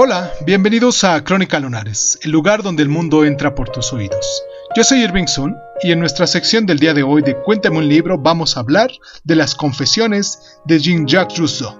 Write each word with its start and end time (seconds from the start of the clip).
Hola, 0.00 0.32
bienvenidos 0.46 1.02
a 1.02 1.24
Crónica 1.24 1.58
Lunares, 1.58 2.20
el 2.22 2.30
lugar 2.30 2.62
donde 2.62 2.84
el 2.84 2.88
mundo 2.88 3.24
entra 3.24 3.56
por 3.56 3.68
tus 3.68 3.92
oídos. 3.92 4.44
Yo 4.76 4.84
soy 4.84 5.02
Irving 5.02 5.26
Sun 5.26 5.56
y 5.82 5.90
en 5.90 5.98
nuestra 5.98 6.28
sección 6.28 6.66
del 6.66 6.78
día 6.78 6.94
de 6.94 7.02
hoy 7.02 7.20
de 7.20 7.34
Cuéntame 7.42 7.78
un 7.78 7.88
libro 7.88 8.16
vamos 8.16 8.56
a 8.56 8.60
hablar 8.60 8.92
de 9.24 9.34
las 9.34 9.56
confesiones 9.56 10.60
de 10.66 10.78
Jean-Jacques 10.78 11.36
Rousseau. 11.38 11.76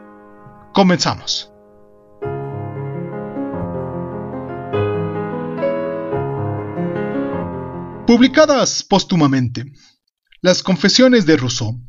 Comenzamos. 0.75 1.53
Publicadas 8.05 8.83
póstumamente, 8.83 9.65
las 10.41 10.65
confesiones 10.65 11.25
de 11.25 11.37
Rousseau 11.37 11.81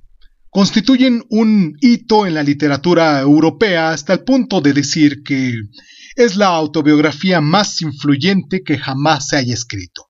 constituyen 0.51 1.23
un 1.31 1.75
hito 1.81 2.27
en 2.27 2.35
la 2.35 2.43
literatura 2.43 3.19
europea 3.19 3.89
hasta 3.89 4.13
el 4.13 4.19
punto 4.19 4.61
de 4.61 4.73
decir 4.73 5.23
que 5.23 5.53
es 6.19 6.35
la 6.35 6.47
autobiografía 6.47 7.39
más 7.39 7.81
influyente 7.81 8.61
que 8.61 8.77
jamás 8.77 9.29
se 9.29 9.37
haya 9.37 9.53
escrito. 9.53 10.09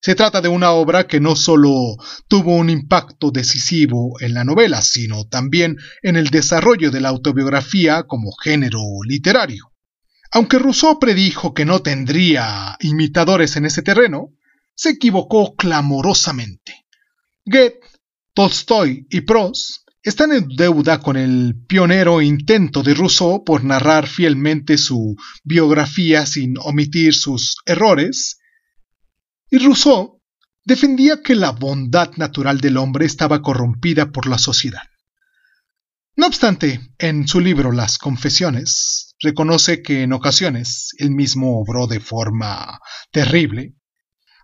Se 0.00 0.14
trata 0.14 0.40
de 0.40 0.46
una 0.46 0.70
obra 0.70 1.08
que 1.08 1.18
no 1.18 1.34
solo 1.34 1.96
tuvo 2.28 2.54
un 2.54 2.70
impacto 2.70 3.32
decisivo 3.32 4.14
en 4.20 4.34
la 4.34 4.44
novela, 4.44 4.80
sino 4.82 5.26
también 5.26 5.76
en 6.02 6.14
el 6.14 6.28
desarrollo 6.28 6.92
de 6.92 7.00
la 7.00 7.08
autobiografía 7.08 8.04
como 8.04 8.30
género 8.40 8.78
literario. 9.04 9.72
Aunque 10.30 10.60
Rousseau 10.60 11.00
predijo 11.00 11.52
que 11.54 11.64
no 11.64 11.80
tendría 11.80 12.76
imitadores 12.78 13.56
en 13.56 13.66
ese 13.66 13.82
terreno, 13.82 14.34
se 14.76 14.90
equivocó 14.90 15.56
clamorosamente. 15.56 16.86
Goethe, 17.44 17.80
Tolstoy 18.32 19.08
y 19.10 19.22
Proust 19.22 19.87
están 20.02 20.32
en 20.32 20.48
deuda 20.48 21.00
con 21.00 21.16
el 21.16 21.54
pionero 21.66 22.22
intento 22.22 22.82
de 22.82 22.94
Rousseau 22.94 23.44
por 23.44 23.64
narrar 23.64 24.06
fielmente 24.06 24.78
su 24.78 25.16
biografía 25.42 26.24
sin 26.26 26.56
omitir 26.58 27.14
sus 27.14 27.56
errores, 27.66 28.38
y 29.50 29.58
Rousseau 29.58 30.20
defendía 30.64 31.22
que 31.22 31.34
la 31.34 31.50
bondad 31.50 32.12
natural 32.16 32.60
del 32.60 32.76
hombre 32.76 33.06
estaba 33.06 33.42
corrompida 33.42 34.12
por 34.12 34.26
la 34.26 34.38
sociedad. 34.38 34.82
No 36.16 36.26
obstante, 36.26 36.80
en 36.98 37.26
su 37.26 37.40
libro 37.40 37.72
Las 37.72 37.96
Confesiones, 37.96 39.14
reconoce 39.20 39.82
que 39.82 40.02
en 40.02 40.12
ocasiones 40.12 40.90
él 40.98 41.10
mismo 41.10 41.60
obró 41.60 41.86
de 41.86 42.00
forma 42.00 42.80
terrible. 43.10 43.74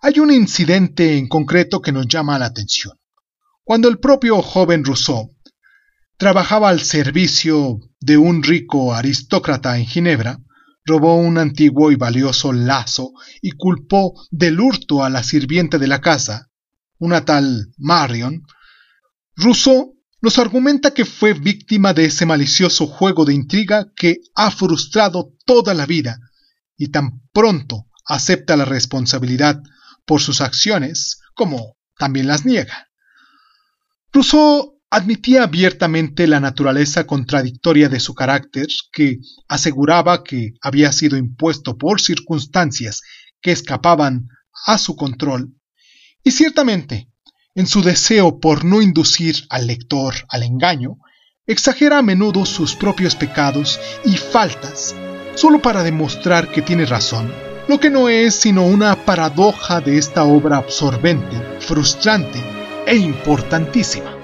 Hay 0.00 0.18
un 0.18 0.32
incidente 0.32 1.16
en 1.16 1.28
concreto 1.28 1.80
que 1.80 1.92
nos 1.92 2.06
llama 2.06 2.38
la 2.38 2.46
atención. 2.46 2.98
Cuando 3.64 3.88
el 3.88 3.98
propio 3.98 4.40
joven 4.40 4.84
Rousseau 4.84 5.33
Trabajaba 6.16 6.68
al 6.68 6.80
servicio 6.80 7.80
de 8.00 8.16
un 8.16 8.42
rico 8.42 8.94
aristócrata 8.94 9.76
en 9.78 9.86
Ginebra, 9.86 10.38
robó 10.84 11.16
un 11.16 11.38
antiguo 11.38 11.90
y 11.90 11.96
valioso 11.96 12.52
lazo 12.52 13.12
y 13.42 13.52
culpó 13.52 14.14
del 14.30 14.60
hurto 14.60 15.02
a 15.02 15.10
la 15.10 15.24
sirvienta 15.24 15.78
de 15.78 15.88
la 15.88 16.00
casa, 16.00 16.50
una 16.98 17.24
tal 17.24 17.72
Marion. 17.78 18.46
Rousseau 19.34 19.94
nos 20.20 20.38
argumenta 20.38 20.94
que 20.94 21.04
fue 21.04 21.32
víctima 21.32 21.92
de 21.92 22.04
ese 22.04 22.26
malicioso 22.26 22.86
juego 22.86 23.24
de 23.24 23.34
intriga 23.34 23.92
que 23.96 24.20
ha 24.36 24.50
frustrado 24.50 25.32
toda 25.44 25.74
la 25.74 25.84
vida 25.84 26.18
y 26.76 26.88
tan 26.88 27.22
pronto 27.32 27.86
acepta 28.06 28.56
la 28.56 28.64
responsabilidad 28.64 29.60
por 30.06 30.20
sus 30.20 30.40
acciones 30.40 31.20
como 31.34 31.76
también 31.98 32.28
las 32.28 32.44
niega. 32.44 32.88
Rousseau 34.12 34.73
admitía 34.94 35.42
abiertamente 35.42 36.28
la 36.28 36.38
naturaleza 36.38 37.04
contradictoria 37.04 37.88
de 37.88 37.98
su 37.98 38.14
carácter, 38.14 38.68
que 38.92 39.18
aseguraba 39.48 40.22
que 40.22 40.52
había 40.62 40.92
sido 40.92 41.16
impuesto 41.16 41.76
por 41.76 42.00
circunstancias 42.00 43.02
que 43.42 43.50
escapaban 43.50 44.28
a 44.66 44.78
su 44.78 44.94
control, 44.94 45.52
y 46.22 46.30
ciertamente, 46.30 47.08
en 47.56 47.66
su 47.66 47.82
deseo 47.82 48.38
por 48.38 48.64
no 48.64 48.80
inducir 48.82 49.34
al 49.50 49.66
lector 49.66 50.14
al 50.28 50.44
engaño, 50.44 50.98
exagera 51.44 51.98
a 51.98 52.02
menudo 52.02 52.46
sus 52.46 52.76
propios 52.76 53.16
pecados 53.16 53.80
y 54.04 54.16
faltas, 54.16 54.94
solo 55.34 55.60
para 55.60 55.82
demostrar 55.82 56.52
que 56.52 56.62
tiene 56.62 56.86
razón, 56.86 57.34
lo 57.66 57.80
que 57.80 57.90
no 57.90 58.08
es 58.08 58.36
sino 58.36 58.64
una 58.64 58.94
paradoja 59.04 59.80
de 59.80 59.98
esta 59.98 60.22
obra 60.22 60.58
absorbente, 60.58 61.36
frustrante 61.58 62.40
e 62.86 62.94
importantísima. 62.94 64.23